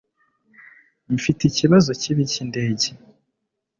mfite 1.15 1.41
ikibazo 1.45 1.89
kibi 2.01 2.23
cyindege 2.31 2.89